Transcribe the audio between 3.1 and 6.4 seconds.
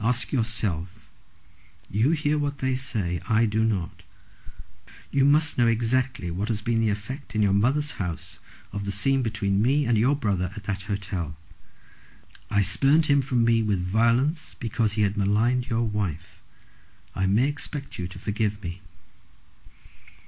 I do not. You must know exactly